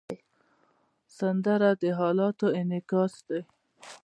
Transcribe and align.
سندره 1.17 1.69
د 1.81 1.83
حالاتو 1.99 2.47
انعکاس 2.61 3.13
دی 3.27 3.39